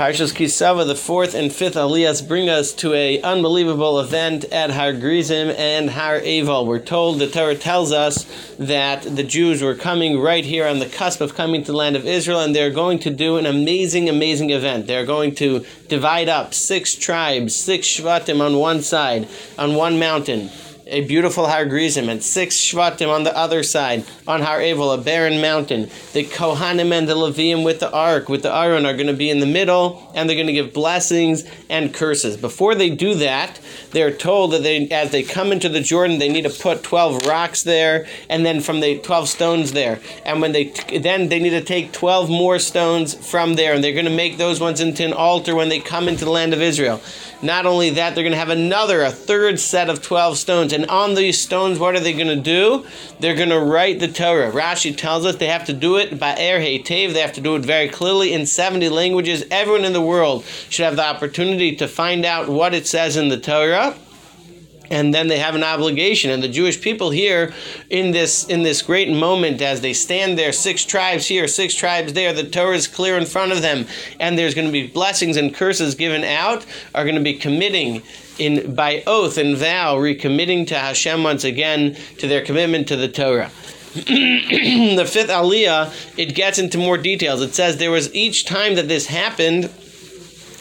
[0.00, 4.70] Parshas Ki Savo, the fourth and fifth aliyahs bring us to a unbelievable event at
[4.70, 6.64] Har Gerizim and Har Eval.
[6.64, 8.24] We're told, the Torah tells us
[8.58, 11.96] that the Jews were coming right here on the cusp of coming to the land
[11.96, 14.86] of Israel, and they're going to do an amazing, amazing event.
[14.86, 19.28] They're going to divide up six tribes, six Shvatim on one side,
[19.58, 20.48] on one mountain
[20.90, 25.00] a beautiful Har Gerizim, and six Shvatim on the other side, on Har Evel, a
[25.00, 25.88] barren mountain.
[26.12, 29.30] The Kohanim and the Leviim with the ark, with the Aron, are going to be
[29.30, 32.36] in the middle, and they're going to give blessings and curses.
[32.36, 33.60] Before they do that,
[33.92, 37.24] they're told that they, as they come into the Jordan, they need to put 12
[37.26, 40.00] rocks there, and then from the 12 stones there.
[40.24, 40.64] And when they,
[40.98, 44.38] then they need to take 12 more stones from there, and they're going to make
[44.38, 47.00] those ones into an altar when they come into the land of Israel.
[47.42, 50.72] Not only that, they're going to have another, a third set of 12 stones.
[50.72, 52.86] And on these stones, what are they going to do?
[53.18, 54.50] They're going to write the Torah.
[54.50, 57.12] Rashi tells us they have to do it by Er Tev.
[57.12, 59.44] They have to do it very clearly in 70 languages.
[59.50, 63.28] Everyone in the world should have the opportunity to find out what it says in
[63.28, 63.96] the Torah
[64.90, 66.30] and then they have an obligation.
[66.30, 67.54] And the jewish people here
[67.88, 72.12] in this in this great moment as they stand there six tribes here six tribes
[72.12, 73.86] there the torah is clear in front of them.
[74.18, 78.02] And there's going to be blessings and curses given out are going to be committing
[78.38, 83.08] in by oath and vow recommitting to hashem once again to their commitment to the
[83.08, 83.50] torah.
[83.94, 87.42] The fifth aliyah it gets into more details.
[87.42, 89.70] It says there was each time that this happened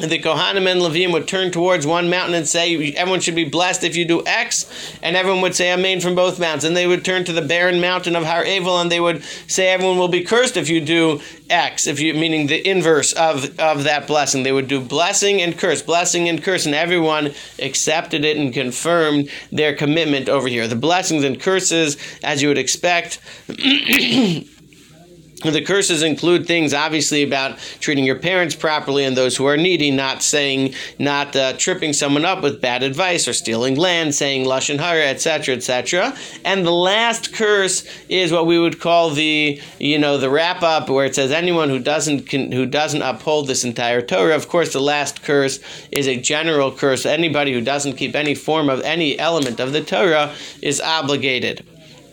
[0.00, 3.82] the Kohanim and Levim would turn towards one mountain and say, everyone should be blessed
[3.82, 4.66] if you do X,
[5.02, 6.64] and everyone would say Amen from both mountains.
[6.64, 9.68] And they would turn to the barren mountain of Har Evel and they would say
[9.68, 13.84] everyone will be cursed if you do X, if you meaning the inverse of, of
[13.84, 14.42] that blessing.
[14.42, 19.30] They would do blessing and curse, blessing and curse, and everyone accepted it and confirmed
[19.50, 20.68] their commitment over here.
[20.68, 23.20] The blessings and curses, as you would expect.
[25.42, 29.92] The curses include things obviously about treating your parents properly and those who are needy,
[29.92, 34.80] not saying, not uh, tripping someone up with bad advice or stealing land, saying lashon
[34.80, 36.16] hara, etc., etc.
[36.44, 40.90] And the last curse is what we would call the, you know, the wrap up,
[40.90, 44.34] where it says anyone who doesn't who doesn't uphold this entire Torah.
[44.34, 45.60] Of course, the last curse
[45.92, 47.06] is a general curse.
[47.06, 51.64] Anybody who doesn't keep any form of any element of the Torah is obligated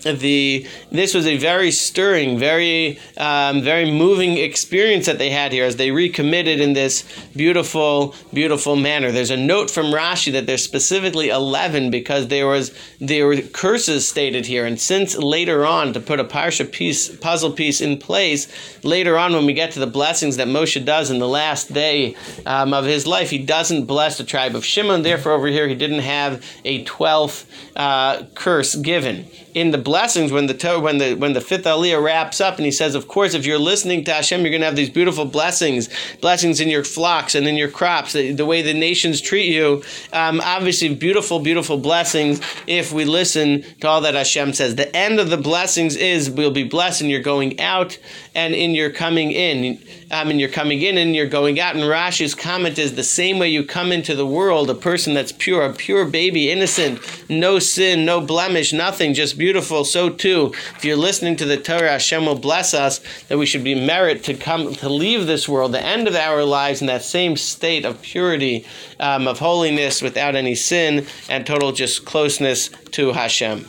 [0.06, 5.66] the this was a very stirring, very um, very moving experience that they had here
[5.66, 7.04] as they recommitted in this
[7.36, 9.12] beautiful, beautiful manner.
[9.12, 12.72] There's a note from Rashi that there's specifically eleven because there was
[13.02, 17.52] there were curses stated here, and since later on to put a parsha piece puzzle
[17.52, 18.48] piece in place,
[18.84, 22.16] later on when we get to the blessings that Moshe does in the last day
[22.46, 25.02] um, of his life, he doesn't bless the tribe of Shimon.
[25.02, 30.46] Therefore, over here he didn't have a twelfth uh, curse given in the blessings when
[30.48, 33.46] the when the when the fifth aliyah wraps up and he says, of course, if
[33.46, 35.88] you're listening to Hashem, you're going to have these beautiful blessings,
[36.20, 39.84] blessings in your flocks and in your crops, the, the way the nations treat you.
[40.12, 44.76] Um, obviously, beautiful, beautiful blessings if we listen to all that Hashem says.
[44.76, 47.98] The end of the blessings is we'll be blessed in your going out
[48.34, 49.82] and in your coming in.
[50.12, 51.76] Um, and you're coming in and you're going out.
[51.76, 55.32] And Rashi's comment is the same way you come into the world, a person that's
[55.32, 59.85] pure, a pure baby, innocent, no sin, no blemish, nothing, just beautiful.
[59.86, 63.64] So too, if you're listening to the Torah, Hashem will bless us that we should
[63.64, 67.04] be merit to come to leave this world, the end of our lives, in that
[67.04, 68.66] same state of purity,
[69.00, 73.66] um, of holiness, without any sin, and total just closeness to Hashem.